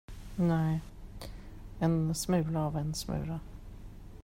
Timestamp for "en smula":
1.79-2.59, 2.77-3.39